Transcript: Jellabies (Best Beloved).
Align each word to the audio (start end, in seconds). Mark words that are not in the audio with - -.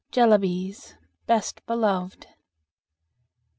Jellabies 0.11 0.95
(Best 1.27 1.63
Beloved). 1.67 2.25